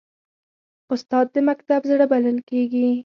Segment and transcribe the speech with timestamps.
[0.93, 2.89] استاد د مکتب زړه بلل کېږي.